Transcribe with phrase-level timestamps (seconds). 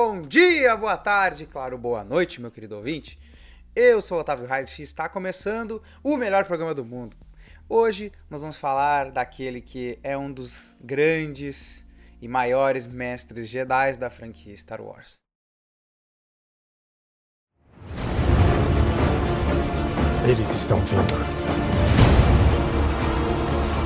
[0.00, 3.18] Bom dia, boa tarde, claro, boa noite, meu querido ouvinte.
[3.74, 7.16] Eu sou o Otávio Reis e está começando o melhor programa do mundo.
[7.68, 11.84] Hoje nós vamos falar daquele que é um dos grandes
[12.22, 15.16] e maiores mestres Jedi da franquia Star Wars.
[20.28, 21.14] Eles estão vindo.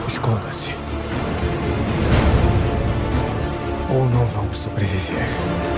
[0.07, 0.73] Esconda-se.
[3.91, 5.72] Ou não vão sobreviver.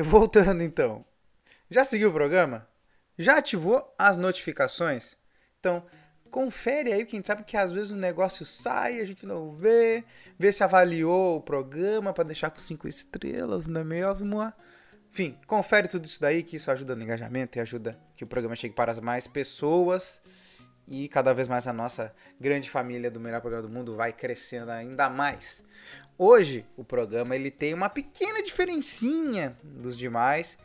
[0.04, 1.04] Voltando então.
[1.70, 2.66] Já seguiu o programa?
[3.18, 5.16] Já ativou as notificações?
[5.58, 5.84] Então,
[6.30, 10.04] confere aí, quem sabe que às vezes o negócio sai, a gente não vê,
[10.38, 14.52] vê se avaliou o programa para deixar com cinco estrelas, não é mesmo?
[15.12, 18.56] Enfim, confere tudo isso daí, que isso ajuda no engajamento e ajuda que o programa
[18.56, 20.22] chegue para as mais pessoas
[20.86, 24.70] e cada vez mais a nossa grande família do melhor programa do mundo vai crescendo
[24.70, 25.62] ainda mais.
[26.22, 30.58] Hoje o programa ele tem uma pequena diferencinha dos demais,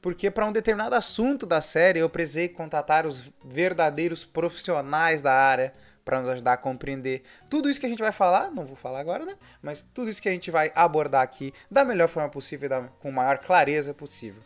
[0.00, 5.74] porque para um determinado assunto da série eu precisei contatar os verdadeiros profissionais da área
[6.04, 9.00] para nos ajudar a compreender tudo isso que a gente vai falar, não vou falar
[9.00, 9.34] agora, né?
[9.60, 13.10] Mas tudo isso que a gente vai abordar aqui da melhor forma possível, da, com
[13.10, 14.40] maior clareza possível.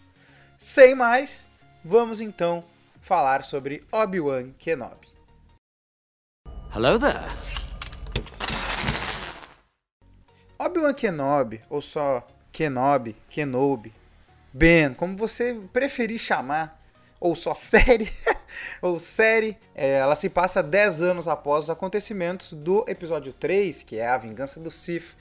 [0.57, 1.47] Sem mais,
[1.85, 2.65] vamos então
[3.03, 5.09] falar sobre Obi-Wan Kenobi.
[6.75, 7.29] Hello there.
[10.67, 13.93] Obi-Wan Kenobi, ou só Kenobi, Kenobi,
[14.53, 16.83] Ben, como você preferir chamar,
[17.21, 18.11] ou só série,
[18.83, 23.99] ou série, é, ela se passa 10 anos após os acontecimentos do episódio 3, que
[23.99, 25.17] é a Vingança do Sith.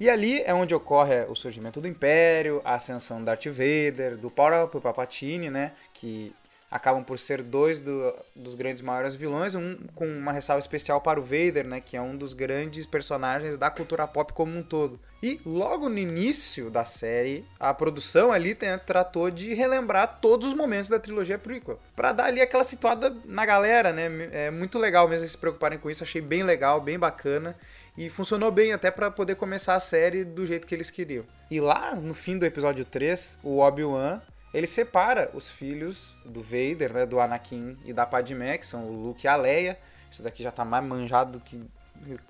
[0.00, 4.30] E ali é onde ocorre o surgimento do Império, a ascensão do Darth Vader, do
[4.30, 6.34] próprio Palpatine, né, que
[6.70, 11.20] acabam por ser dois do, dos grandes maiores vilões, um com uma ressalva especial para
[11.20, 14.98] o Vader, né, que é um dos grandes personagens da cultura pop como um todo.
[15.22, 20.54] E logo no início da série, a produção ali tem, tratou de relembrar todos os
[20.54, 24.08] momentos da trilogia prequel, para dar ali aquela situada na galera, né?
[24.32, 27.56] É muito legal mesmo se preocuparem com isso, achei bem legal, bem bacana.
[27.96, 31.24] E funcionou bem até para poder começar a série do jeito que eles queriam.
[31.50, 34.20] E lá no fim do episódio 3, o Obi-Wan
[34.56, 39.02] ele separa os filhos do Vader, né, do Anakin e da Padmé, que são o
[39.08, 39.78] Luke e a Leia.
[40.10, 41.62] Isso daqui já tá mais manjado do que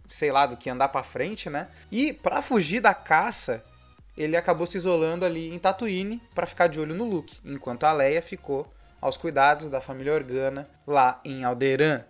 [0.08, 1.68] sei lá, do que andar para frente, né?
[1.88, 3.64] E para fugir da caça,
[4.16, 7.92] ele acabou se isolando ali em Tatooine para ficar de olho no Luke, enquanto a
[7.92, 12.04] Leia ficou aos cuidados da família Organa lá em Alderaan.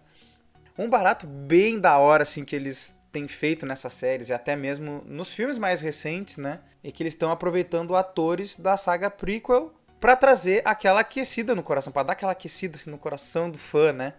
[0.78, 5.02] Um barato bem da hora assim que eles têm feito nessas séries e até mesmo
[5.04, 6.60] nos filmes mais recentes, né?
[6.82, 9.74] E que eles estão aproveitando atores da saga prequel
[10.06, 13.92] para trazer aquela aquecida no coração, para dar aquela aquecida assim, no coração do fã,
[13.92, 14.12] né?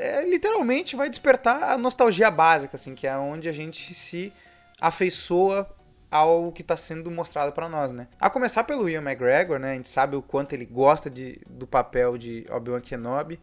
[0.00, 4.32] É, literalmente vai despertar a nostalgia básica, assim, que é onde a gente se
[4.80, 5.72] afeiçoa
[6.10, 8.08] ao que está sendo mostrado para nós, né?
[8.18, 9.70] A começar pelo Ian McGregor, né?
[9.70, 13.38] A gente sabe o quanto ele gosta de, do papel de Obi-Wan Kenobi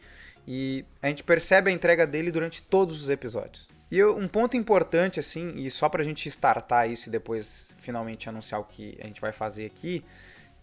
[0.45, 3.69] e a gente percebe a entrega dele durante todos os episódios.
[3.89, 8.27] E eu, um ponto importante, assim, e só pra gente startar isso e depois finalmente
[8.27, 10.03] anunciar o que a gente vai fazer aqui,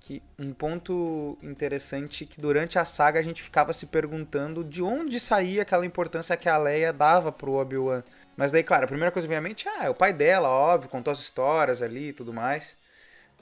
[0.04, 5.18] que um ponto interessante que durante a saga a gente ficava se perguntando de onde
[5.18, 8.02] saía aquela importância que a Leia dava pro Obi-Wan.
[8.36, 10.50] Mas daí, claro, a primeira coisa que vem à mente ah, é o pai dela,
[10.50, 12.76] óbvio, contou as histórias ali e tudo mais.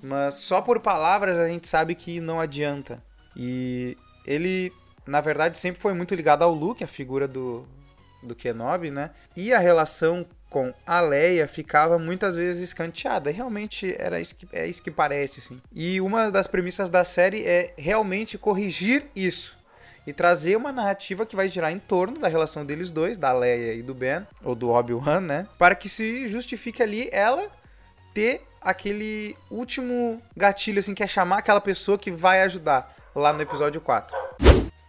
[0.00, 3.02] Mas só por palavras a gente sabe que não adianta.
[3.34, 4.72] E ele,
[5.04, 7.66] na verdade, sempre foi muito ligado ao Luke, a figura do,
[8.22, 9.10] do Kenobi, né?
[9.34, 13.30] E a relação com a Leia ficava muitas vezes escanteada.
[13.30, 15.60] Realmente era isso que, é isso que parece, assim.
[15.72, 19.56] E uma das premissas da série é realmente corrigir isso.
[20.06, 23.72] E trazer uma narrativa que vai girar em torno da relação deles dois, da Leia
[23.74, 25.46] e do Ben, ou do Obi-Wan, né?
[25.56, 27.48] Para que se justifique ali ela
[28.12, 33.40] ter aquele último gatilho, assim, que é chamar aquela pessoa que vai ajudar lá no
[33.40, 34.14] episódio 4.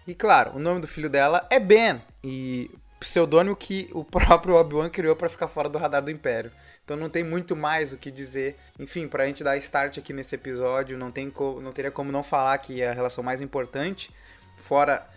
[0.06, 2.02] E claro, o nome do filho dela é Ben.
[2.24, 2.70] E
[3.04, 6.52] pseudônimo que o próprio Obi-Wan criou para ficar fora do radar do Império.
[6.84, 8.58] Então não tem muito mais o que dizer.
[8.80, 12.58] Enfim, pra gente dar start aqui nesse episódio, não, tem não teria como não falar
[12.58, 14.12] que a relação mais importante,
[14.58, 15.08] fora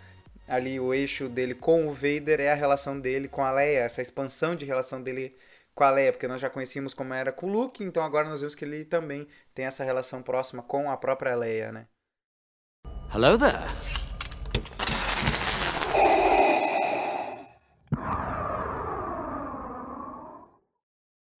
[0.47, 4.01] ali o eixo dele com o Vader, é a relação dele com a Leia, essa
[4.01, 5.35] expansão de relação dele
[5.75, 8.39] com a Leia, porque nós já conhecíamos como era com o Luke, então agora nós
[8.39, 11.85] vemos que ele também tem essa relação próxima com a própria Leia, né?
[13.13, 14.06] Hello there.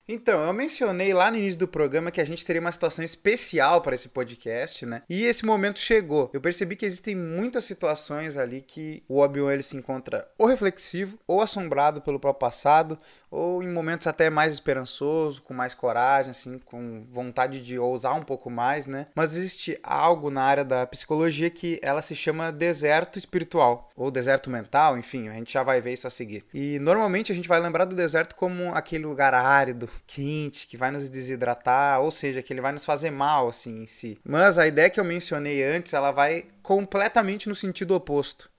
[0.09, 3.81] Então, eu mencionei lá no início do programa que a gente teria uma situação especial
[3.81, 5.03] para esse podcast, né?
[5.09, 6.29] E esse momento chegou.
[6.33, 11.19] Eu percebi que existem muitas situações ali que o Obi-Wan ele se encontra ou reflexivo,
[11.27, 12.97] ou assombrado pelo próprio passado,
[13.29, 18.23] ou em momentos até mais esperançoso, com mais coragem, assim, com vontade de ousar um
[18.23, 19.07] pouco mais, né?
[19.13, 24.49] Mas existe algo na área da psicologia que ela se chama deserto espiritual, ou deserto
[24.49, 26.45] mental, enfim, a gente já vai ver isso a seguir.
[26.53, 30.91] E normalmente a gente vai lembrar do deserto como aquele lugar árido, quente, que vai
[30.91, 34.17] nos desidratar, ou seja, que ele vai nos fazer mal, assim, em si.
[34.23, 38.49] Mas a ideia que eu mencionei antes, ela vai completamente no sentido oposto.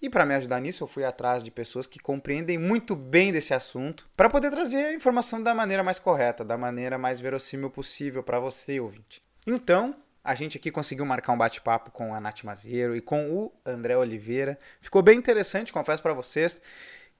[0.00, 3.54] E para me ajudar nisso, eu fui atrás de pessoas que compreendem muito bem desse
[3.54, 8.22] assunto, para poder trazer a informação da maneira mais correta, da maneira mais verossímil possível
[8.22, 9.22] para você, ouvinte.
[9.46, 13.52] Então, a gente aqui conseguiu marcar um bate-papo com a Nath Maziero e com o
[13.64, 14.58] André Oliveira.
[14.80, 16.60] Ficou bem interessante, confesso para vocês.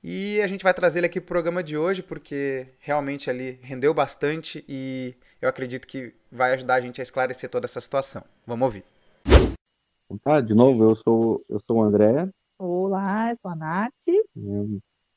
[0.03, 3.95] E a gente vai trazer ele aqui pro programa de hoje, porque realmente ali rendeu
[3.95, 8.23] bastante e eu acredito que vai ajudar a gente a esclarecer toda essa situação.
[8.47, 8.85] Vamos ouvir.
[10.23, 13.93] Tá, de novo, eu sou, eu sou o André, Olá, eu sou a Nath.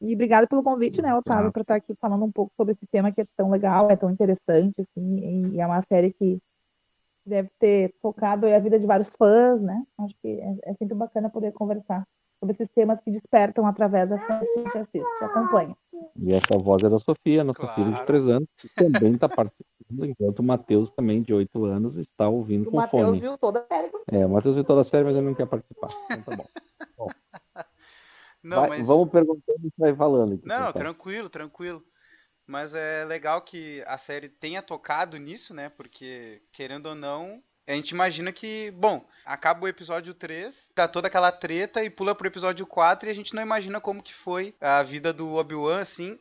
[0.02, 3.12] E obrigada pelo convite, né, Otávio, para estar aqui falando um pouco sobre esse tema
[3.12, 6.40] que é tão legal, é tão interessante, assim, e é uma série que
[7.26, 9.84] deve ter focado a vida de vários fãs, né?
[10.00, 12.06] Acho que é, é sempre bacana poder conversar
[12.40, 15.76] sobre esses temas que despertam através da série que a gente assiste, que acompanha.
[16.16, 17.76] E essa voz é da Sofia, nossa Claro.
[17.76, 21.98] filha de 3 anos, que também está participando, enquanto o Matheus, também de 8 anos,
[21.98, 23.20] está ouvindo O com Matheus fone.
[23.20, 23.92] viu toda a série.
[24.12, 25.90] É, o Matheus viu toda a série, mas ele não quer participar.
[26.12, 26.46] Então tá bom.
[28.42, 28.88] Não, Vai- mas.
[28.88, 30.34] Vamos perguntando e vai falando.
[30.36, 31.84] aqui, Não, tranquilo, tranquilo.
[32.48, 35.70] Mas é legal que a série tenha tocado nisso, né?
[35.70, 41.08] Porque, querendo ou não, a gente imagina que, bom, acaba o episódio 3, tá toda
[41.08, 44.56] aquela treta e pula pro episódio 4 e a gente não imagina como que foi
[44.60, 46.18] a vida do Obi-Wan, assim.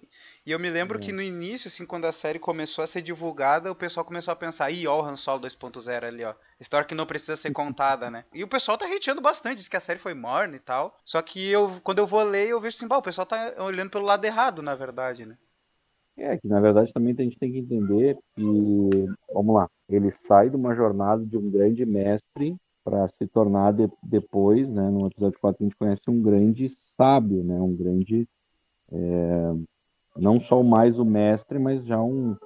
[0.48, 3.70] E eu me lembro que no início, assim, quando a série começou a ser divulgada,
[3.70, 6.32] o pessoal começou a pensar, ih, ó o Han Solo 2.0 ali, ó.
[6.58, 8.24] História que não precisa ser contada, né?
[8.32, 10.96] E o pessoal tá hateando bastante, diz que a série foi morna e tal.
[11.04, 13.90] Só que eu, quando eu vou ler, eu vejo assim, bah, o pessoal tá olhando
[13.90, 15.36] pelo lado errado, na verdade, né?
[16.16, 18.42] É, que na verdade também a gente tem que entender que,
[19.34, 23.92] vamos lá, ele sai de uma jornada de um grande mestre para se tornar de-
[24.02, 28.26] depois, né, no episódio 4 a gente conhece um grande sábio, né, um grande,
[28.90, 29.52] é,
[30.18, 32.36] não só mais o mestre, mas já um,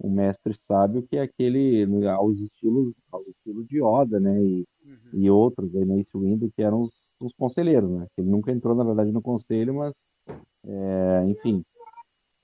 [0.00, 4.66] um mestre sábio que é aquele, né, aos estilos, ao estilo de Yoda, né, e,
[5.12, 8.74] e outros, aí, Mace Windu, que eram os, os conselheiros, né, que ele nunca entrou,
[8.74, 9.94] na verdade, no conselho, mas,
[10.64, 11.64] é, enfim,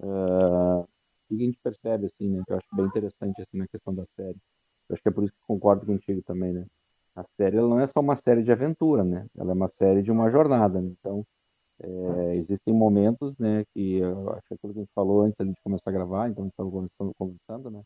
[0.02, 3.68] ah, o que a gente percebe, assim, né, que eu acho bem interessante, assim, na
[3.68, 4.36] questão da série.
[4.88, 6.66] Eu acho que é por isso que concordo contigo também, né?
[7.16, 9.26] A série, ela não é só uma série de aventura, né?
[9.36, 10.92] Ela é uma série de uma jornada, né?
[11.00, 11.24] Então,
[11.80, 15.50] é, existem momentos, né, que eu acho que aquilo que a gente falou antes ali
[15.50, 17.82] de começar a gravar, então a gente estava conversando, né?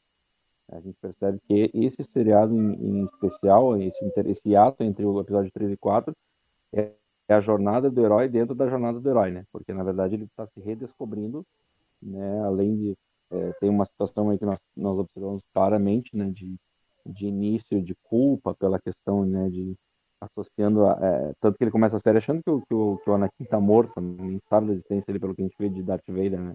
[0.70, 5.50] A gente percebe que esse seriado em, em especial, esse, esse ato entre o episódio
[5.52, 6.14] 3 e 4,
[6.74, 6.92] é,
[7.28, 9.44] é a jornada do herói dentro da jornada do herói, né?
[9.50, 11.44] Porque, na verdade, ele está se redescobrindo,
[12.02, 12.42] né?
[12.42, 12.98] Além de...
[13.30, 16.30] é, tem uma situação aí que nós, nós observamos claramente, né?
[16.30, 16.56] De,
[17.06, 19.48] de início de culpa pela questão, né?
[19.48, 19.74] De
[20.20, 23.10] associando, a, é, tanto que ele começa a série achando que o, que o, que
[23.10, 25.82] o Anakin tá morto, nem sabe da existência dele pelo que a gente vê de
[25.82, 26.54] Darth Vader, né?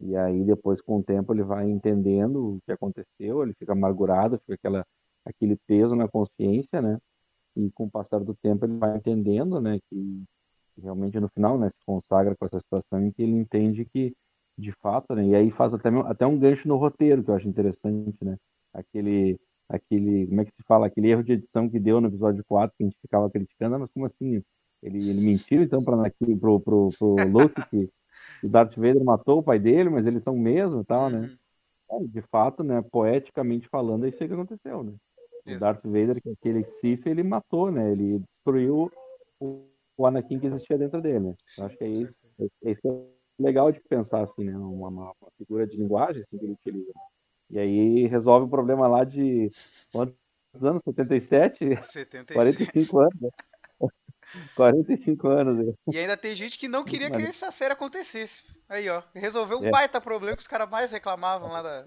[0.00, 4.38] E aí depois com o tempo ele vai entendendo o que aconteceu, ele fica amargurado,
[4.40, 4.86] fica aquela
[5.24, 6.98] aquele peso na consciência, né?
[7.56, 10.24] E com o passar do tempo ele vai entendendo, né, que
[10.82, 14.14] realmente no final, né, se consagra com essa situação em que ele entende que
[14.58, 17.48] de fato, né, e aí faz até até um gancho no roteiro que eu acho
[17.48, 18.36] interessante, né?
[18.72, 19.38] Aquele
[19.68, 22.74] aquele, como é que se fala, aquele erro de edição que deu no episódio 4
[22.76, 24.42] que a gente ficava criticando, "Ah, mas como assim?
[24.82, 25.96] Ele, ele mentiu então para
[26.40, 27.88] pro, pro, pro Luke que
[28.42, 31.34] o Darth Vader matou o pai dele, mas eles são mesmo e tal, né?
[31.90, 32.04] Uhum.
[32.04, 34.92] É, De fato, né, poeticamente falando, é isso aí que aconteceu, né?
[35.46, 35.60] O Exato.
[35.60, 37.92] Darth Vader, que é aquele Sith, ele matou, né?
[37.92, 38.90] Ele destruiu
[39.40, 39.66] o,
[39.96, 41.34] o Anakin que existia dentro dele, né?
[41.58, 42.50] Eu acho que é isso, certeza.
[42.64, 42.92] é isso que é
[43.38, 44.56] legal de pensar, assim, né?
[44.56, 46.92] Uma, uma, figura de linguagem, assim, que ele utiliza.
[47.50, 49.50] E aí resolve o problema lá de
[49.92, 50.16] quantos
[50.62, 50.82] anos?
[50.84, 51.82] 77?
[51.82, 52.34] 76.
[52.34, 53.28] 45 anos, né?
[54.56, 55.72] 45 anos, né?
[55.92, 58.42] E ainda tem gente que não queria que essa série acontecesse.
[58.68, 59.02] Aí, ó.
[59.14, 59.70] Resolveu um É.
[59.70, 61.84] baita problema que os caras mais reclamavam lá da,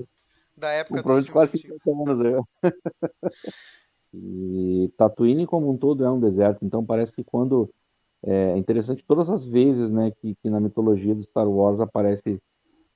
[0.55, 1.81] da época Um dos de quase antigos.
[1.83, 2.23] 50 anos.
[2.23, 2.41] né?
[4.13, 7.69] e Tatooine como um todo é um deserto, então parece que quando
[8.23, 12.39] é interessante todas as vezes, né, que, que na mitologia do Star Wars aparece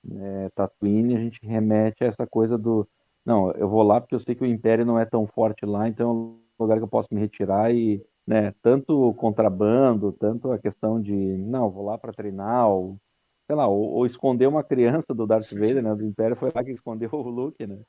[0.09, 2.87] é, Tatooine, a gente remete a essa coisa do
[3.25, 5.87] não, eu vou lá porque eu sei que o Império não é tão forte lá,
[5.87, 10.51] então é um lugar que eu posso me retirar e, né, tanto o contrabando, tanto
[10.51, 12.97] a questão de, não, vou lá para treinar, ou
[13.45, 16.63] sei lá, ou, ou esconder uma criança do Darth Vader, né, do Império, foi lá
[16.63, 17.79] que escondeu o Luke, né?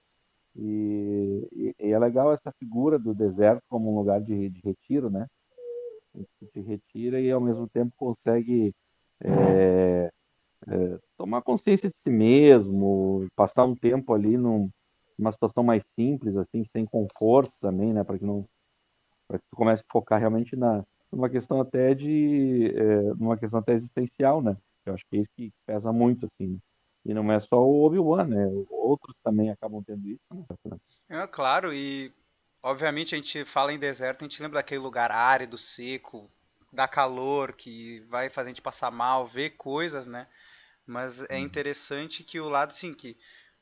[0.54, 5.08] E, e, e, é legal essa figura do deserto como um lugar de, de retiro,
[5.08, 5.26] né?
[6.12, 8.74] Tu te retira e ao mesmo tempo consegue
[9.24, 10.12] é,
[10.68, 14.70] é, tomar consciência de si mesmo, passar um tempo ali num,
[15.18, 18.04] numa situação mais simples, assim, sem conforto também, né?
[18.04, 18.46] Para que não,
[19.28, 23.58] para que tu comece a focar realmente na numa questão até de, é, numa questão
[23.58, 24.56] até existencial, né?
[24.86, 26.58] Eu acho que é isso que pesa muito, assim.
[27.04, 28.46] E não é só o Obi-Wan, né?
[28.70, 30.20] Outros também acabam tendo isso.
[30.32, 30.78] Né?
[31.10, 32.12] É, claro, e
[32.62, 36.30] obviamente a gente fala em deserto, a gente lembra daquele lugar árido, seco,
[36.72, 40.26] dá calor, que vai fazer a gente passar mal, ver coisas, né?
[40.86, 41.44] Mas é uhum.
[41.44, 43.16] interessante que o lado, assim, que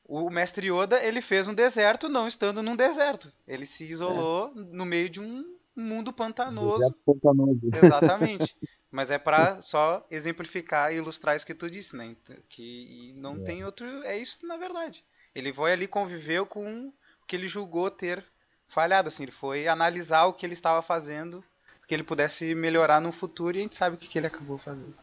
[0.05, 3.33] o mestre Yoda, ele fez um deserto não estando num deserto.
[3.47, 4.61] Ele se isolou é.
[4.61, 5.45] no meio de um
[5.77, 6.93] mundo pantanoso.
[7.07, 7.61] pantanoso.
[7.83, 8.57] Exatamente.
[8.91, 12.17] Mas é para só exemplificar e ilustrar isso que tu disse, né?
[12.49, 13.41] Que não é.
[13.41, 13.87] tem outro.
[14.05, 15.05] É isso na verdade.
[15.35, 16.93] Ele foi ali conviveu com o
[17.27, 18.25] que ele julgou ter
[18.67, 19.23] falhado, assim.
[19.23, 21.45] Ele foi analisar o que ele estava fazendo,
[21.87, 24.59] que ele pudesse melhorar no futuro e a gente sabe o que, que ele acabou
[24.59, 24.95] fazendo.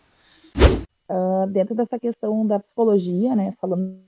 [1.43, 3.53] Uh, dentro dessa questão da psicologia, né?
[3.59, 3.99] Falando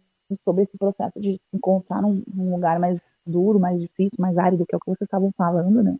[0.44, 4.76] sobre esse processo de encontrar um, um lugar mais duro, mais difícil, mais árido, que
[4.76, 5.98] é o que vocês estavam falando, né?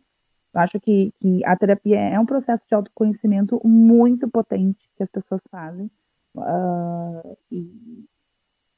[0.52, 5.10] Eu acho que, que a terapia é um processo de autoconhecimento muito potente que as
[5.10, 5.90] pessoas fazem.
[6.34, 8.04] Uh, e,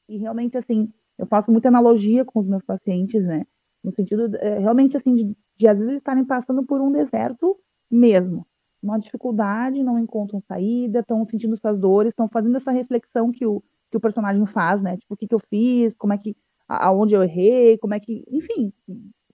[0.09, 3.45] e, realmente, assim, eu faço muita analogia com os meus pacientes, né?
[3.83, 7.57] No sentido, é, realmente, assim, de, de às vezes estarem passando por um deserto
[7.89, 8.45] mesmo.
[8.83, 13.63] Uma dificuldade, não encontram saída, estão sentindo suas dores, estão fazendo essa reflexão que o,
[13.89, 14.97] que o personagem faz, né?
[14.97, 16.35] Tipo, o que, que eu fiz, como é que,
[16.67, 18.73] aonde eu errei, como é que, enfim,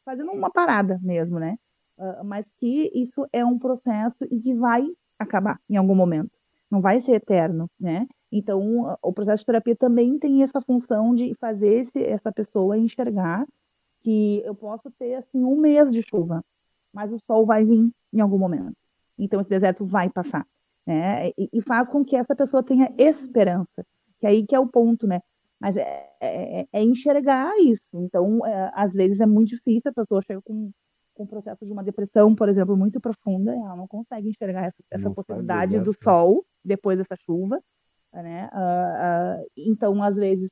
[0.06, 1.58] fazendo uma parada mesmo, né?
[2.00, 4.88] uh, mas que isso é um processo e que vai
[5.18, 6.32] acabar em algum momento,
[6.72, 8.08] não vai ser eterno, né?
[8.32, 13.46] Então, o processo de terapia também tem essa função de fazer esse, essa pessoa enxergar
[14.02, 16.44] que eu posso ter assim um mês de chuva,
[16.94, 18.78] mas o sol vai vir em algum momento.
[19.20, 20.46] Então, esse deserto vai passar,
[20.86, 21.30] né?
[21.38, 23.86] E, e faz com que essa pessoa tenha esperança,
[24.20, 25.20] que aí que é o ponto, né?
[25.60, 27.84] Mas é, é, é enxergar isso.
[27.94, 30.72] Então, é, às vezes é muito difícil, a pessoa chega com
[31.20, 34.82] com o processo de uma depressão, por exemplo, muito profunda, ela não consegue enxergar essa,
[34.90, 37.62] essa possibilidade do sol depois dessa chuva,
[38.14, 38.50] né?
[38.54, 40.50] Uh, uh, então, às vezes,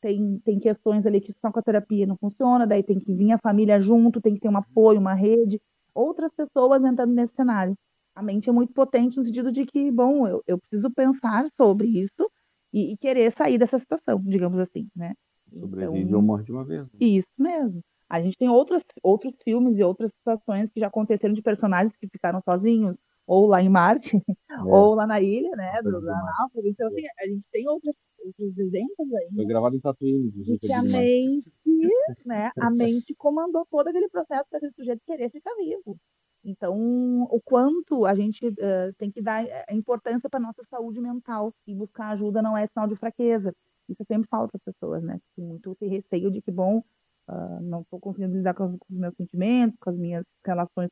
[0.00, 3.32] tem, tem questões ali que só com a terapia não funciona, daí tem que vir
[3.32, 5.60] a família junto, tem que ter um apoio, uma rede,
[5.94, 7.76] outras pessoas entrando nesse cenário.
[8.14, 11.88] A mente é muito potente no sentido de que, bom, eu, eu preciso pensar sobre
[11.88, 12.30] isso
[12.72, 15.14] e, e querer sair dessa situação, digamos assim, né?
[15.52, 16.84] Sobrevive então, ou morre de uma vez.
[16.84, 16.98] Né?
[17.00, 17.82] Isso mesmo.
[18.08, 22.08] A gente tem outros, outros filmes e outras situações que já aconteceram de personagens que
[22.08, 24.16] ficaram sozinhos, ou lá em Marte,
[24.50, 24.62] é.
[24.64, 26.66] ou lá na ilha, né, do, da Náufrago.
[26.66, 29.28] Então, assim, a gente tem outros, outros exemplos aí.
[29.34, 30.30] Foi gravado em Tatooine.
[30.30, 31.52] De que a mente,
[32.26, 35.98] né, a mente comandou todo aquele processo para aquele sujeito querer ficar vivo.
[36.44, 41.52] Então, o quanto a gente uh, tem que dar a importância para nossa saúde mental
[41.66, 43.54] e buscar ajuda não é sinal de fraqueza.
[43.88, 45.18] Isso eu sempre falo para as pessoas, né?
[45.36, 46.82] Tem muito esse receio de que, bom,
[47.30, 50.90] Uh, não estou conseguindo lidar com, com, os meus sentimentos, com as minhas relações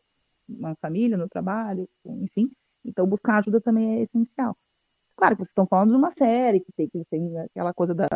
[0.49, 2.49] na família, no trabalho, enfim.
[2.85, 4.57] Então, buscar ajuda também é essencial.
[5.19, 8.07] Claro que vocês estão falando de uma série que tem, que tem aquela coisa da,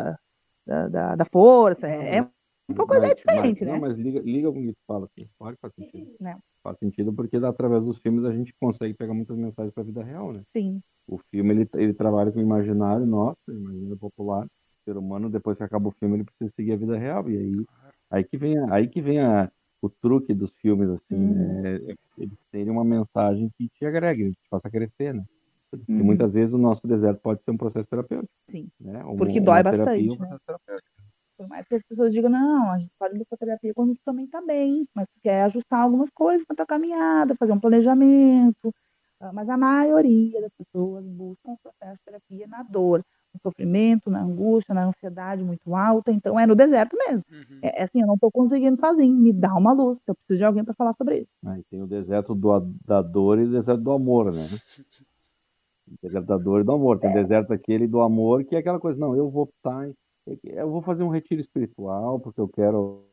[0.66, 3.73] da, da, da força, é, é um pouco mas, diferente, mas, né?
[3.73, 5.28] Não, mas liga, liga com o que tu fala, assim.
[5.38, 6.14] Pode faz sentido.
[6.21, 6.38] Não.
[6.62, 10.02] Faz sentido porque através dos filmes a gente consegue pegar muitas mensagens para a vida
[10.02, 10.42] real, né?
[10.52, 10.80] Sim.
[11.09, 14.44] O filme, ele, ele trabalha com o imaginário nosso, imaginário popular.
[14.47, 17.28] O ser humano, depois que acaba o filme, ele precisa seguir a vida real.
[17.28, 17.66] E aí
[18.12, 21.62] Aí que vem, aí que vem a, o truque dos filmes, assim, uhum.
[21.62, 21.80] né?
[22.18, 25.25] Eles terem uma mensagem que te agregue, te faça crescer, né?
[25.79, 26.05] Porque uhum.
[26.05, 28.33] muitas vezes o nosso deserto pode ser um processo terapêutico.
[28.50, 28.69] Sim.
[28.81, 29.02] Né?
[29.05, 30.11] Uma, Porque dói bastante.
[30.11, 30.38] Um né?
[31.37, 34.41] Por mais que as pessoas digam, não, a gente pode buscar terapia quando também está
[34.41, 38.73] bem, mas tu quer ajustar algumas coisas para tua caminhada, fazer um planejamento.
[39.19, 43.02] Ah, mas a maioria das pessoas buscam o processo de terapia na dor
[43.33, 46.12] no sofrimento, na angústia, na ansiedade muito alta.
[46.12, 47.25] Então é no deserto mesmo.
[47.31, 47.59] Uhum.
[47.62, 49.14] É, é, assim, eu não estou conseguindo sozinho.
[49.14, 49.99] Me dá uma luz.
[50.07, 51.31] Eu preciso de alguém para falar sobre isso.
[51.47, 54.43] Aí tem o deserto do, da dor e o deserto do amor, né?
[55.92, 56.99] O deserto da dor e do amor.
[56.99, 57.14] Tem é.
[57.14, 59.90] deserto aquele do amor, que é aquela coisa, não, eu vou optar,
[60.44, 63.04] eu vou fazer um retiro espiritual, porque eu quero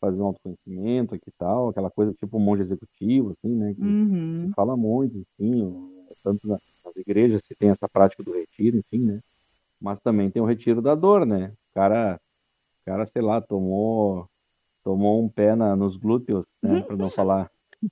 [0.00, 3.74] fazer um autoconhecimento aqui e tal, aquela coisa tipo um monge executivo, assim, né?
[3.74, 4.46] Que uhum.
[4.48, 5.90] se fala muito, enfim,
[6.22, 6.60] tanto nas
[6.96, 9.20] igrejas se tem essa prática do retiro, enfim, né?
[9.80, 11.52] mas também tem o retiro da dor, né?
[11.70, 12.20] O cara,
[12.82, 14.28] o cara sei lá, tomou,
[14.82, 16.82] tomou um pé na, nos glúteos, né?
[16.82, 17.50] Para não falar,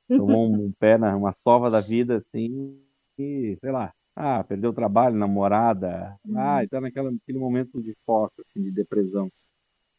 [0.08, 2.78] tomou um pé na uma sova da vida, assim,
[3.18, 6.38] e sei lá, ah, perdeu o trabalho, namorada, Uhum.
[6.38, 9.30] ah, e tá naquela, naquele momento de foco, assim, de depressão.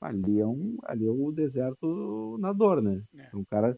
[0.01, 3.01] Ali é, um, ali é o deserto na dor, né?
[3.17, 3.27] É.
[3.27, 3.75] Então, o cara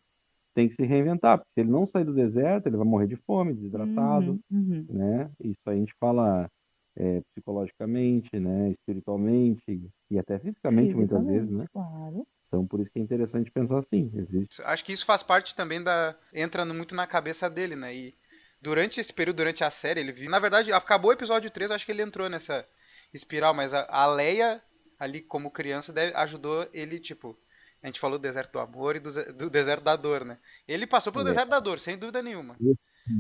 [0.54, 3.16] tem que se reinventar, porque se ele não sair do deserto, ele vai morrer de
[3.18, 4.86] fome, desidratado, Uhum, uhum.
[4.90, 5.32] né?
[5.44, 6.50] Isso aí a gente fala
[6.98, 8.72] é, psicologicamente, né?
[8.72, 11.66] Espiritualmente e até fisicamente, muitas vezes, né?
[11.72, 12.28] Claro.
[12.48, 14.12] Então, por isso que é interessante pensar assim.
[14.14, 14.62] Existe.
[14.64, 16.16] Acho que isso faz parte também da.
[16.34, 17.96] entra muito na cabeça dele, né?
[17.96, 18.16] E
[18.62, 20.30] durante esse período, durante a série, ele viu.
[20.30, 22.66] Na verdade, acabou o episódio 3, eu acho que ele entrou nessa
[23.14, 24.62] espiral, mas a, a Leia,
[25.00, 27.38] ali como criança, deve- ajudou ele, tipo.
[27.82, 30.38] A gente falou do deserto do amor e do, do deserto da dor, né?
[30.68, 31.30] Ele passou pelo É.
[31.30, 32.58] deserto da dor, sem dúvida nenhuma.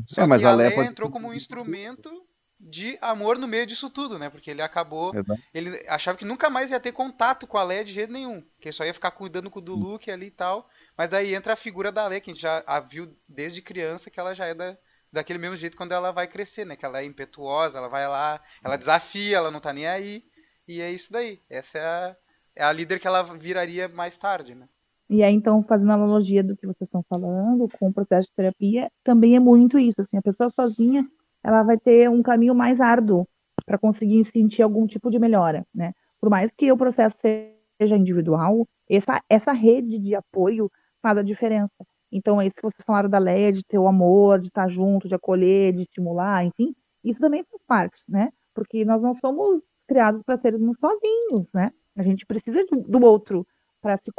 [0.05, 2.12] Só É, mas que a Leia Leia pode- entrou como um instrumento
[2.60, 4.29] de amor no meio disso tudo, né?
[4.29, 5.41] Porque ele acabou Exato.
[5.53, 8.67] ele achava que nunca mais ia ter contato com a Leia de jeito nenhum, que
[8.67, 10.69] ele só ia ficar cuidando do Luke ali e tal.
[10.98, 14.12] Mas daí entra a figura da Leia, que a gente já a viu desde criança,
[14.12, 14.77] que ela já é da,
[15.11, 16.75] daquele mesmo jeito quando ela vai crescer, né?
[16.75, 20.23] Que ela é impetuosa, ela vai lá, ela desafia, ela não tá nem aí.
[20.67, 21.39] E é isso daí.
[21.49, 22.15] Essa é a,
[22.57, 24.67] é a líder que ela viraria mais tarde, né?
[25.09, 28.91] E aí, então, fazendo analogia do que vocês estão falando, com o processo de terapia,
[29.03, 31.03] também é muito isso, assim, a pessoa sozinha,
[31.43, 33.27] ela vai ter um caminho mais árduo
[33.65, 35.93] para conseguir sentir algum tipo de melhora, né?
[36.19, 41.73] Por mais que o processo seja individual, essa, essa rede de apoio faz a diferença.
[42.11, 45.07] Então, é isso que vocês falaram da Leia, de ter o amor, de estar junto,
[45.07, 48.29] de acolher, de estimular, enfim, isso também faz parte, né?
[48.53, 51.71] Porque nós não somos criados para sermos sozinhos, né?
[51.95, 53.45] A gente precisa do, outro
[53.81, 54.11] para se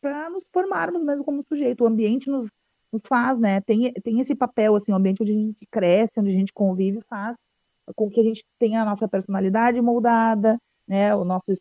[0.00, 1.84] para nos formarmos mesmo como sujeito.
[1.84, 2.48] O ambiente nos,
[2.92, 3.60] nos faz, né?
[3.62, 7.00] Tem, tem esse papel, assim, o ambiente onde a gente cresce, onde a gente convive,
[7.08, 7.36] faz
[7.96, 11.14] com que a gente tenha a nossa personalidade moldada, né?
[11.14, 11.52] O nosso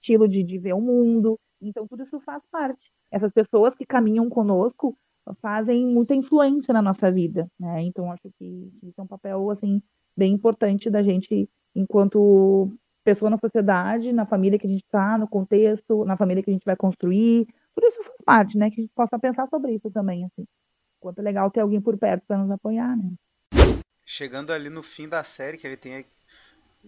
[0.00, 1.38] estilo de, de ver o mundo.
[1.60, 2.90] Então, tudo isso faz parte.
[3.10, 4.96] Essas pessoas que caminham conosco
[5.40, 7.82] fazem muita influência na nossa vida, né?
[7.82, 9.82] Então, acho que isso é um papel, assim,
[10.16, 12.72] bem importante da gente, enquanto
[13.04, 16.52] pessoa na sociedade, na família que a gente está, no contexto, na família que a
[16.52, 17.46] gente vai construir.
[17.74, 18.70] Tudo isso faz parte, né?
[18.70, 20.46] Que a gente possa pensar sobre isso também, assim.
[21.00, 23.12] Quanto é legal ter alguém por perto para nos apoiar, né?
[24.04, 26.04] Chegando ali no fim da série, que ele tem.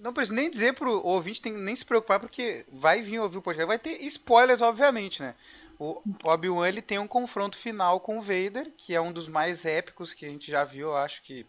[0.02, 3.42] Não preciso nem dizer pro ouvinte tem nem se preocupar, porque vai vir ouvir o
[3.42, 3.66] podcast.
[3.66, 5.35] Vai ter spoilers, obviamente, né?
[5.80, 9.64] O Obi-Wan ele tem um confronto final com o Vader, que é um dos mais
[9.64, 11.46] épicos que a gente já viu, eu acho que.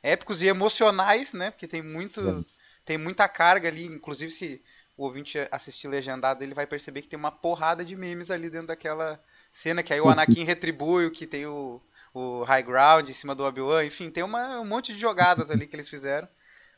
[0.00, 1.50] Épicos e emocionais, né?
[1.50, 2.46] Porque tem muito.
[2.84, 4.62] Tem muita carga ali, inclusive se
[4.96, 8.68] o ouvinte assistir legendado, ele vai perceber que tem uma porrada de memes ali dentro
[8.68, 11.82] daquela cena, que aí o Anakin retribui, que tem o,
[12.12, 15.66] o High Ground em cima do Obi-Wan, enfim, tem uma, um monte de jogadas ali
[15.66, 16.28] que eles fizeram.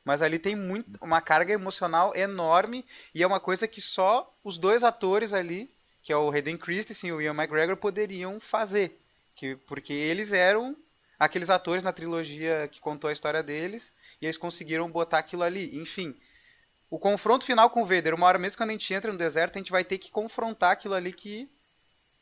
[0.02, 4.56] Mas ali tem muito, uma carga emocional enorme e é uma coisa que só os
[4.56, 5.75] dois atores ali,
[6.07, 8.97] que é o Hayden Christensen e o Ian McGregor, poderiam fazer.
[9.35, 10.77] Que, porque eles eram
[11.19, 13.90] aqueles atores na trilogia que contou a história deles
[14.23, 15.77] e eles conseguiram botar aquilo ali.
[15.77, 16.16] Enfim,
[16.88, 19.57] o confronto final com o Vader, uma hora mesmo quando a gente entra no deserto,
[19.57, 21.51] a gente vai ter que confrontar aquilo ali que,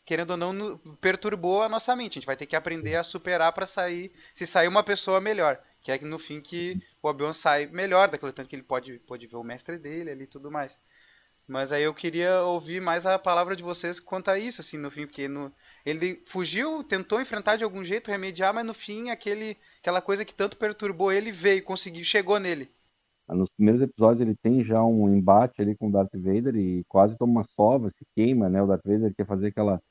[0.03, 2.13] querendo ou não, perturbou a nossa mente.
[2.13, 5.63] A gente vai ter que aprender a superar para sair, se sair uma pessoa melhor.
[5.83, 9.27] Que é no fim que o Obi-Wan sai melhor daquilo tanto que ele pode, pode
[9.27, 10.81] ver o mestre dele ali e tudo mais.
[11.47, 14.91] Mas aí eu queria ouvir mais a palavra de vocês quanto a isso, assim, no
[14.91, 15.53] fim, porque no,
[15.85, 20.35] ele fugiu, tentou enfrentar de algum jeito, remediar, mas no fim aquele, aquela coisa que
[20.35, 22.71] tanto perturbou ele veio, conseguiu, chegou nele.
[23.29, 27.17] Nos primeiros episódios ele tem já um embate ali com o Darth Vader e quase
[27.17, 28.63] toma uma sova, se queima, né?
[28.63, 29.83] O Darth Vader quer fazer aquela,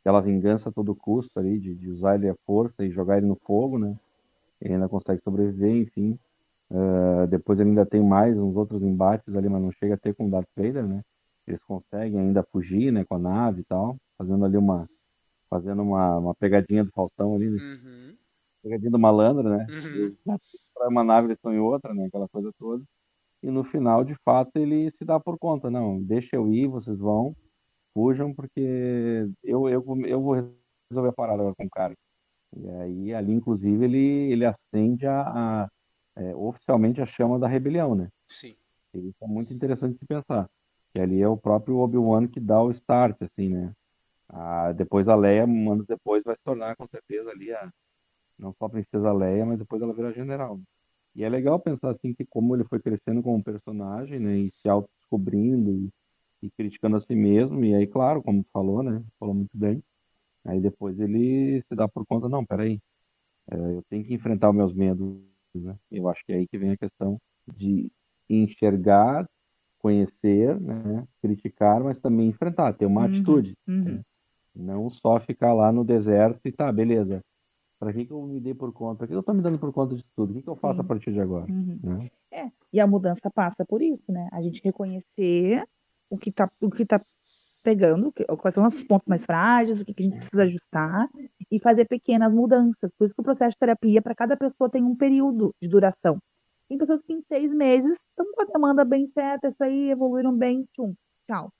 [0.00, 3.26] aquela vingança a todo custo ali, de, de usar ele à força e jogar ele
[3.26, 3.96] no fogo, né?
[4.60, 6.18] Ele ainda consegue sobreviver, enfim.
[6.72, 10.14] Ah, depois ele ainda tem mais uns outros embates ali, mas não chega a ter
[10.14, 11.02] com o Darth Vader, né?
[11.46, 14.88] Eles conseguem ainda fugir, né, com a nave e tal, fazendo ali uma
[15.50, 17.58] fazendo uma, uma pegadinha do Faustão ali, né?
[17.58, 18.16] Uhum.
[18.62, 19.66] pegadinha do malandro, né?
[19.70, 20.16] Uhum.
[20.74, 22.06] Para uma nave eles estão em outra, né?
[22.06, 22.82] Aquela coisa toda.
[23.42, 26.98] E no final, de fato, ele se dá por conta, não, deixa eu ir, vocês
[26.98, 27.34] vão,
[27.94, 28.60] fujam, porque
[29.44, 30.34] eu, eu, eu vou
[30.90, 31.94] resolver a parada agora com o cara.
[32.56, 35.68] E aí, ali, inclusive, ele, ele acende a, a-
[36.16, 38.08] é, oficialmente a chama da rebelião, né?
[38.28, 38.54] Sim.
[38.94, 40.48] E isso é muito interessante de pensar.
[40.92, 43.72] Que ali é o próprio Obi-Wan que dá o start, assim, né?
[44.28, 47.70] Ah, depois a Leia, anos depois, vai se tornar, com certeza, ali a,
[48.38, 50.60] não só a princesa Leia, mas depois ela vira general.
[51.14, 54.38] E é legal pensar, assim, que como ele foi crescendo como personagem, né?
[54.38, 55.90] E se autodescobrindo e,
[56.42, 57.64] e criticando a si mesmo.
[57.64, 59.02] E aí, claro, como tu falou, né?
[59.18, 59.82] Falou muito bem.
[60.44, 62.80] Aí depois ele se dá por conta, não, peraí,
[63.50, 65.20] é, eu tenho que enfrentar os meus medos,
[65.58, 65.76] né?
[65.90, 67.18] Eu acho que é aí que vem a questão
[67.56, 67.90] de
[68.28, 69.28] enxergar,
[69.78, 71.06] conhecer, né?
[71.20, 73.54] Criticar, mas também enfrentar, ter uma Uhum, atitude.
[73.68, 74.00] uhum.
[74.54, 77.20] Não só ficar lá no deserto e tá, beleza.
[77.80, 78.98] Pra que, que eu me dei por conta?
[78.98, 80.30] Pra que eu tô me dando por conta de tudo?
[80.30, 80.80] O que, que eu faço Sim.
[80.80, 81.46] a partir de agora?
[81.50, 81.78] Uhum.
[81.82, 82.10] né?
[82.30, 84.28] É, e a mudança passa por isso, né?
[84.32, 85.64] A gente reconhecer
[86.08, 87.00] o que tá, o que tá
[87.62, 91.08] pegando, quais são os pontos mais frágeis, o que, que a gente precisa ajustar
[91.50, 92.90] e fazer pequenas mudanças.
[92.98, 96.18] Por isso que o processo de terapia, para cada pessoa, tem um período de duração.
[96.68, 100.36] Tem pessoas que em seis meses estão com a demanda bem certa, isso aí, evoluíram
[100.36, 100.94] bem, tchum,
[101.26, 101.50] tchau.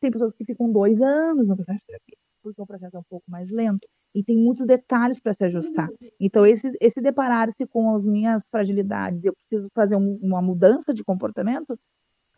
[0.00, 3.04] Tem pessoas que ficam dois anos no processo de terapia, porque o processo é um
[3.08, 3.86] pouco mais lento.
[4.14, 5.88] E tem muitos detalhes para se ajustar.
[6.18, 11.04] Então, esse, esse deparar-se com as minhas fragilidades, eu preciso fazer um- uma mudança de
[11.04, 11.78] comportamento,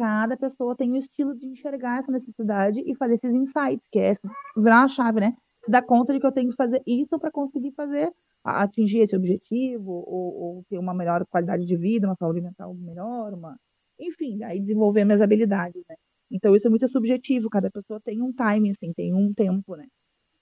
[0.03, 4.17] cada pessoa tem um estilo de enxergar essa necessidade e fazer esses insights, que é
[4.57, 5.37] virar uma chave, né?
[5.65, 8.13] Se dar conta de que eu tenho que fazer isso para conseguir fazer,
[8.45, 12.75] a- atingir esse objetivo, ou, ou ter uma melhor qualidade de vida, uma saúde mental
[12.75, 13.57] melhor, uma...
[13.99, 15.95] enfim, aí desenvolver minhas habilidades, né?
[16.31, 19.87] Então, isso é muito subjetivo, cada pessoa tem um timing, assim, tem um tempo, né?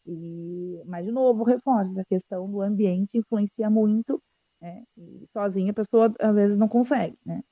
[0.06, 4.22] E, mas, de novo, reforço, a questão do ambiente influencia muito,
[4.60, 4.82] né?
[4.98, 7.42] E sozinha a pessoa, às vezes, não consegue, né?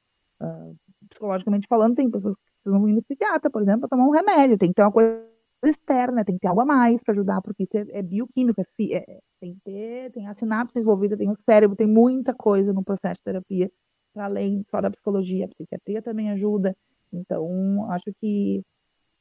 [0.40, 0.72] Ah,
[1.08, 4.58] psicologicamente falando, tem pessoas que precisam ir no psiquiatra, por exemplo, para tomar um remédio,
[4.58, 5.22] tem que ter uma coisa
[5.64, 8.64] externa, tem que ter algo a mais para ajudar, porque isso é, é bioquímico, é,
[8.76, 12.72] fi- é- tem que ter, tem a sinapse envolvida, tem o cérebro, tem muita coisa
[12.72, 13.70] no processo de terapia,
[14.14, 16.76] para além só da psicologia, a psiquiatria também ajuda,
[17.12, 18.62] então acho que,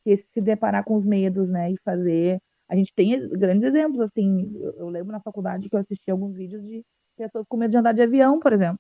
[0.04, 4.52] que se deparar com os medos, né, e fazer, a gente tem grandes exemplos, assim,
[4.60, 6.84] eu, eu lembro na faculdade que eu assisti alguns vídeos de
[7.18, 8.80] pessoas com medo de andar de avião, por exemplo,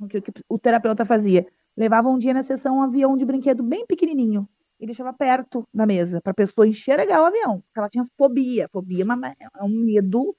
[0.00, 1.46] o que o terapeuta fazia?
[1.76, 5.86] Levava um dia na sessão um avião de brinquedo bem pequenininho e deixava perto da
[5.86, 8.68] mesa para a pessoa enxergar o avião, porque ela tinha fobia.
[8.72, 10.34] Fobia é é um medo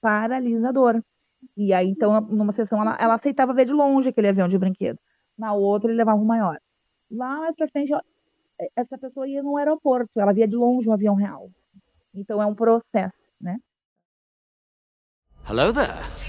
[0.00, 1.00] paralisador.
[1.56, 4.98] E aí, então, numa sessão, ela, ela aceitava ver de longe aquele avião de brinquedo.
[5.38, 6.58] Na outra, ele levava um maior.
[7.10, 8.00] Lá mais pra frente, ó,
[8.74, 11.50] essa pessoa ia no aeroporto, ela via de longe um avião real.
[12.14, 13.58] Então, é um processo, né?
[15.46, 16.23] Hello there.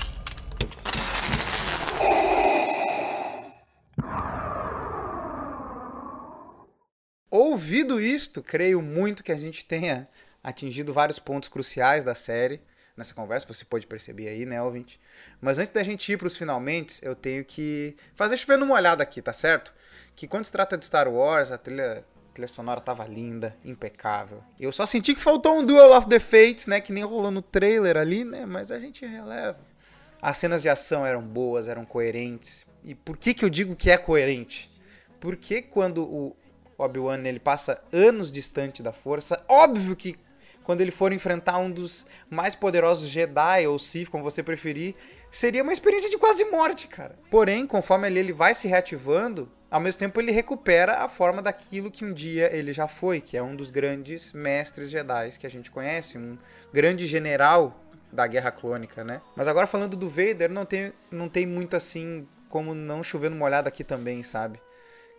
[7.30, 10.08] Ouvido isto, creio muito que a gente tenha
[10.44, 12.62] atingido vários pontos cruciais da série
[12.96, 15.00] nessa conversa, você pode perceber aí, né, ouvinte?
[15.42, 19.04] Mas antes da gente ir para os finalmente, eu tenho que fazer chovendo uma olhada
[19.04, 19.74] aqui, tá certo?
[20.16, 24.42] Que quando se trata de Star Wars, a trilha, a trilha sonora tava linda, impecável.
[24.60, 27.42] Eu só senti que faltou um Duel of the Fates, né, que nem rolou no
[27.42, 29.60] trailer ali, né, mas a gente releva.
[30.22, 32.66] As cenas de ação eram boas, eram coerentes.
[32.84, 34.72] E por que que eu digo que é coerente?
[35.20, 36.36] Porque quando o
[36.78, 40.18] Obi-Wan ele passa anos distante da força, óbvio que
[40.64, 44.96] quando ele for enfrentar um dos mais poderosos Jedi ou Sith, como você preferir,
[45.30, 47.16] seria uma experiência de quase morte, cara.
[47.30, 51.92] Porém, conforme ele, ele vai se reativando, ao mesmo tempo ele recupera a forma daquilo
[51.92, 55.52] que um dia ele já foi, que é um dos grandes mestres Jedi que a
[55.52, 56.38] gente conhece, um
[56.74, 57.80] grande general
[58.12, 59.22] da Guerra Clônica, né?
[59.36, 63.46] Mas agora falando do Vader, não tem, não tem muito assim como não chover numa
[63.46, 64.60] olhada aqui também, sabe?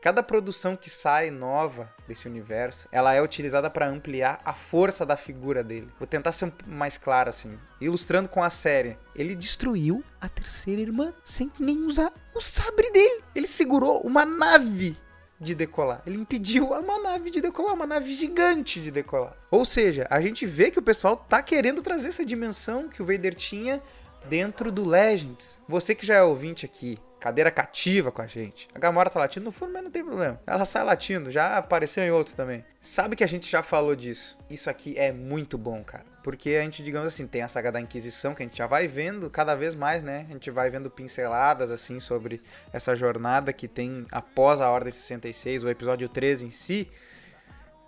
[0.07, 5.17] Cada produção que sai nova desse universo, ela é utilizada para ampliar a força da
[5.17, 5.89] figura dele.
[5.99, 8.97] Vou tentar ser mais claro assim, ilustrando com a série.
[9.17, 13.25] Ele destruiu a terceira irmã sem nem usar o sabre dele.
[13.35, 14.97] Ele segurou uma nave
[15.41, 16.03] de decolar.
[16.07, 19.37] Ele impediu uma nave de decolar, uma nave gigante de decolar.
[19.51, 23.07] Ou seja, a gente vê que o pessoal tá querendo trazer essa dimensão que o
[23.07, 23.83] Vader tinha
[24.29, 25.59] dentro do Legends.
[25.69, 28.69] Você que já é ouvinte aqui, cadeira cativa com a gente.
[28.75, 30.41] A Gamora tá latindo no fundo, mas não tem problema.
[30.47, 32.65] Ela sai latindo, já apareceu em outros também.
[32.81, 34.39] Sabe que a gente já falou disso.
[34.49, 36.05] Isso aqui é muito bom, cara.
[36.23, 38.89] Porque a gente, digamos assim, tem a saga da Inquisição, que a gente já vai
[38.89, 40.27] vendo cada vez mais, né?
[40.29, 45.65] A gente vai vendo pinceladas, assim, sobre essa jornada que tem após a Ordem 66,
[45.65, 46.91] o episódio 13 em si.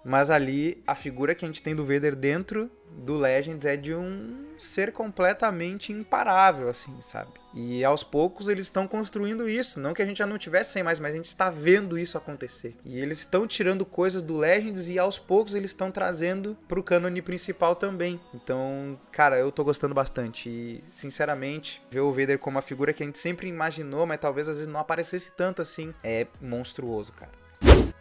[0.05, 3.95] Mas ali, a figura que a gente tem do Vader dentro do Legends é de
[3.95, 7.31] um ser completamente imparável, assim, sabe?
[7.55, 9.79] E aos poucos eles estão construindo isso.
[9.81, 12.19] Não que a gente já não tivesse sem mais, mas a gente está vendo isso
[12.19, 12.77] acontecer.
[12.85, 17.23] E eles estão tirando coisas do Legends e aos poucos eles estão trazendo pro cânone
[17.23, 18.21] principal também.
[18.35, 20.49] Então, cara, eu tô gostando bastante.
[20.49, 24.49] E, sinceramente, ver o Vader como a figura que a gente sempre imaginou, mas talvez
[24.49, 27.33] às vezes não aparecesse tanto assim, é monstruoso, cara.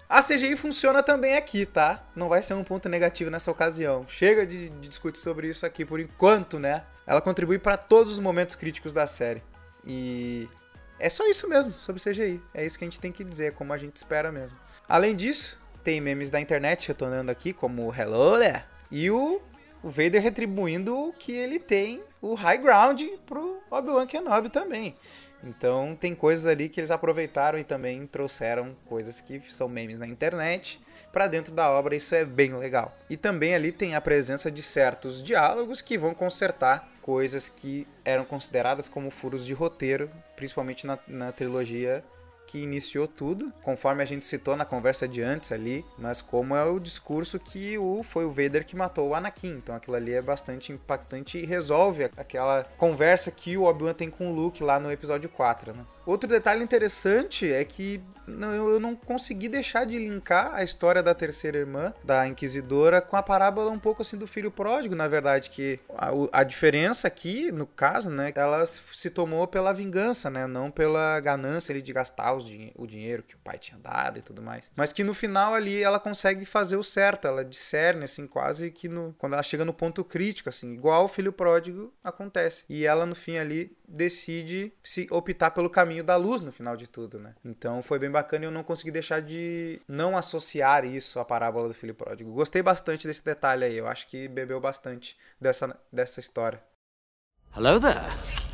[0.09, 2.01] A CGI funciona também aqui, tá?
[2.15, 4.05] Não vai ser um ponto negativo nessa ocasião.
[4.07, 6.83] Chega de, de discutir sobre isso aqui por enquanto, né?
[7.05, 9.43] Ela contribui para todos os momentos críticos da série.
[9.85, 10.47] E
[10.97, 12.41] é só isso mesmo sobre CGI.
[12.53, 14.57] É isso que a gente tem que dizer, como a gente espera mesmo.
[14.87, 18.63] Além disso, tem memes da internet retornando aqui, como Hello there!
[18.89, 19.41] E o,
[19.83, 24.95] o Vader retribuindo o que ele tem, o high ground pro Obi-Wan Kenobi também.
[25.43, 30.07] Então tem coisas ali que eles aproveitaram e também trouxeram coisas que são memes na
[30.07, 32.95] internet para dentro da obra, isso é bem legal.
[33.09, 38.25] E também ali tem a presença de certos diálogos que vão consertar coisas que eram
[38.25, 42.03] consideradas como furos de roteiro, principalmente na, na trilogia
[42.47, 46.63] que iniciou tudo, conforme a gente citou na conversa de antes ali, mas como é
[46.63, 49.57] o discurso que o foi o Vader que matou o Anakin.
[49.57, 54.31] Então aquilo ali é bastante impactante e resolve aquela conversa que o Obi-Wan tem com
[54.31, 55.85] o Luke lá no episódio 4, né?
[56.07, 61.57] Outro detalhe interessante é que eu não consegui deixar de linkar a história da terceira
[61.57, 65.81] irmã, da Inquisidora, com a parábola um pouco assim do filho pródigo, na verdade, que
[65.97, 71.19] a, a diferença aqui, no caso, né, ela se tomou pela vingança, né, não pela
[71.19, 72.45] ganância ali de gastar os,
[72.75, 74.71] o dinheiro que o pai tinha dado e tudo mais.
[74.75, 78.87] Mas que no final ali ela consegue fazer o certo, ela discerne assim quase que
[78.87, 82.65] no, quando ela chega no ponto crítico, assim, igual o filho pródigo acontece.
[82.69, 86.87] E ela no fim ali decide se optar pelo caminho da luz no final de
[86.87, 87.35] tudo, né?
[87.43, 91.67] Então foi bem bacana e eu não consegui deixar de não associar isso à parábola
[91.67, 92.33] do filho pródigo.
[92.33, 96.61] Gostei bastante desse detalhe aí, eu acho que bebeu bastante dessa, dessa história.
[97.55, 98.46] Hello there.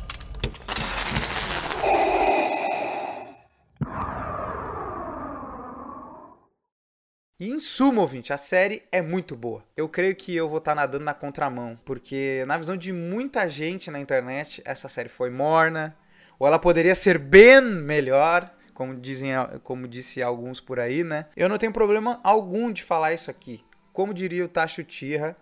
[7.38, 9.64] E em suma, ouvinte, a série é muito boa.
[9.76, 13.48] Eu creio que eu vou estar tá nadando na contramão, porque na visão de muita
[13.48, 15.96] gente na internet, essa série foi morna,
[16.38, 19.32] ou ela poderia ser bem melhor, como dizem,
[19.64, 21.26] como disse alguns por aí, né?
[21.36, 23.64] Eu não tenho problema algum de falar isso aqui.
[23.92, 25.36] Como diria o Tacho Tira,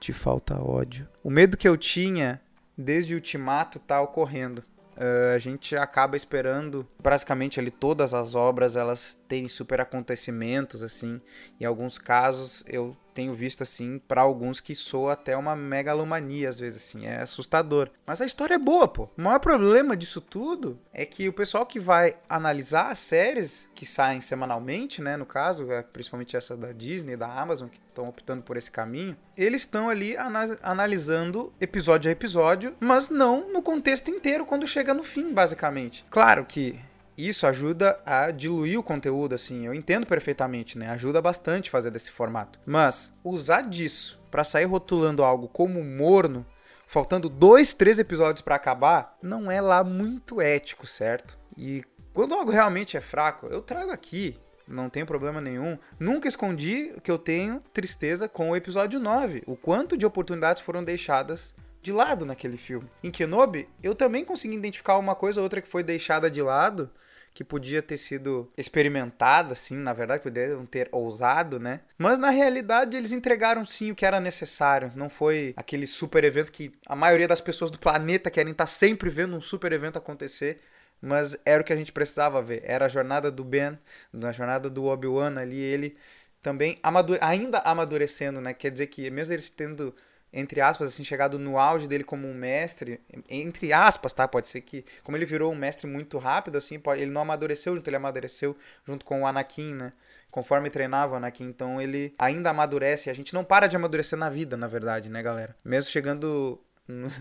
[0.00, 1.06] te falta ódio.
[1.22, 2.40] O medo que eu tinha
[2.76, 4.64] desde o Ultimato tá ocorrendo.
[4.96, 11.20] Uh, a gente acaba esperando basicamente ali todas as obras elas têm super acontecimentos assim.
[11.60, 16.60] Em alguns casos eu tenho visto assim para alguns que soa até uma megalomania às
[16.60, 17.88] vezes assim, é assustador.
[18.06, 19.08] Mas a história é boa, pô.
[19.16, 23.86] O maior problema disso tudo é que o pessoal que vai analisar as séries que
[23.86, 28.42] saem semanalmente, né, no caso, é principalmente essa da Disney, da Amazon que estão optando
[28.42, 30.14] por esse caminho, eles estão ali
[30.62, 36.04] analisando episódio a episódio, mas não no contexto inteiro quando chega no fim, basicamente.
[36.10, 36.78] Claro que
[37.16, 39.66] isso ajuda a diluir o conteúdo, assim.
[39.66, 40.90] Eu entendo perfeitamente, né?
[40.90, 42.58] Ajuda bastante fazer desse formato.
[42.66, 46.44] Mas usar disso para sair rotulando algo como morno,
[46.86, 51.38] faltando dois, três episódios para acabar, não é lá muito ético, certo?
[51.56, 54.38] E quando algo realmente é fraco, eu trago aqui.
[54.68, 55.78] Não tem problema nenhum.
[55.98, 59.44] Nunca escondi que eu tenho tristeza com o episódio 9.
[59.46, 62.90] O quanto de oportunidades foram deixadas de lado naquele filme.
[63.00, 66.90] Em Kenobi, eu também consegui identificar uma coisa ou outra que foi deixada de lado
[67.36, 71.80] que podia ter sido experimentada, assim, na verdade, poderiam ter ousado, né?
[71.98, 74.90] Mas na realidade eles entregaram sim o que era necessário.
[74.96, 79.10] Não foi aquele super evento que a maioria das pessoas do planeta querem estar sempre
[79.10, 80.62] vendo um super evento acontecer.
[80.98, 82.62] Mas era o que a gente precisava ver.
[82.64, 83.78] Era a jornada do Ben,
[84.24, 85.94] a jornada do Obi-Wan ali, ele
[86.40, 87.18] também amadure...
[87.20, 88.54] ainda amadurecendo, né?
[88.54, 89.94] Quer dizer que mesmo eles tendo
[90.32, 94.26] entre aspas, assim, chegado no auge dele como um mestre, entre aspas, tá?
[94.28, 97.74] Pode ser que, como ele virou um mestre muito rápido, assim, pode, ele não amadureceu
[97.74, 99.92] junto, ele amadureceu junto com o Anakin, né?
[100.30, 103.08] Conforme treinava o Anakin, então ele ainda amadurece.
[103.08, 105.56] A gente não para de amadurecer na vida, na verdade, né, galera?
[105.64, 106.60] Mesmo chegando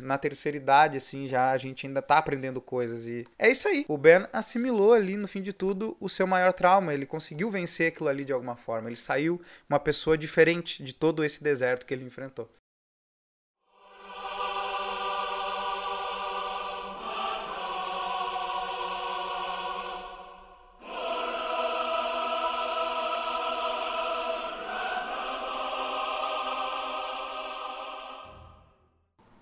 [0.01, 3.07] na terceira idade, assim, já a gente ainda tá aprendendo coisas.
[3.07, 3.85] E é isso aí.
[3.87, 6.93] O Ben assimilou ali, no fim de tudo, o seu maior trauma.
[6.93, 8.89] Ele conseguiu vencer aquilo ali de alguma forma.
[8.89, 12.49] Ele saiu uma pessoa diferente de todo esse deserto que ele enfrentou.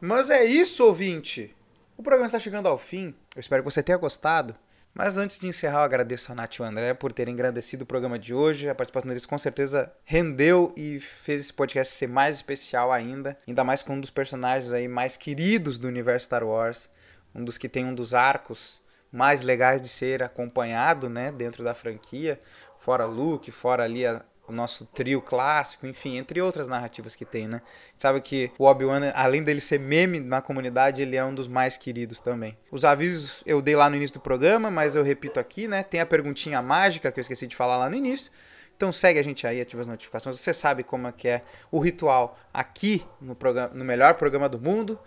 [0.06, 1.56] Mas é isso, ouvinte!
[1.96, 3.16] O programa está chegando ao fim.
[3.34, 4.54] Eu espero que você tenha gostado.
[4.94, 7.88] Mas antes de encerrar, eu agradeço a Nath e o André por terem engrandecido o
[7.88, 8.68] programa de hoje.
[8.68, 13.38] A participação deles com certeza rendeu e fez esse podcast ser mais especial ainda.
[13.48, 16.90] Ainda mais com um dos personagens aí mais queridos do universo Star Wars.
[17.34, 21.74] Um dos que tem um dos arcos mais legais de ser acompanhado, né, dentro da
[21.74, 22.38] franquia.
[22.78, 27.48] Fora Luke, fora ali a, o nosso trio clássico, enfim, entre outras narrativas que tem,
[27.48, 27.62] né?
[27.98, 31.78] Sabe que o Obi-Wan, além dele ser meme na comunidade, ele é um dos mais
[31.78, 32.58] queridos também.
[32.70, 35.84] Os avisos eu dei lá no início do programa, mas eu repito aqui, né?
[35.84, 38.32] Tem a perguntinha mágica que eu esqueci de falar lá no início.
[38.76, 40.40] Então segue a gente aí, ativa as notificações.
[40.40, 44.60] Você sabe como é que é o ritual aqui no, programa, no melhor programa do
[44.60, 45.00] mundo.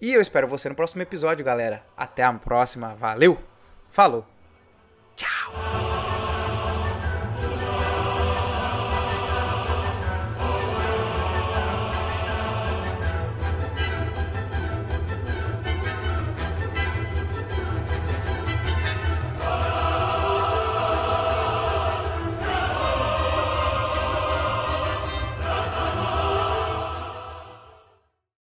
[0.00, 1.84] E eu espero você no próximo episódio, galera.
[1.96, 2.94] Até a próxima.
[2.94, 3.38] Valeu!
[3.90, 4.24] Falou!
[5.16, 6.27] Tchau!